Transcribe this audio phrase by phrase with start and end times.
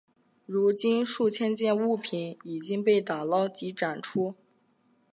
[0.47, 4.33] 如今数千件物品已经被打捞及展出。